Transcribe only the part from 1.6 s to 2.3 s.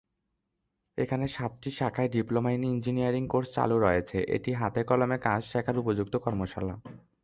শাখায়